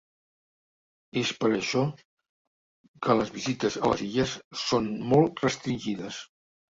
És 1.21 1.33
per 1.43 1.49
això 1.57 1.83
que 3.05 3.17
les 3.19 3.31
visites 3.37 3.77
a 3.83 3.93
les 3.93 4.03
illes 4.07 4.35
són 4.67 4.89
molt 5.13 5.45
restringides. 5.47 6.19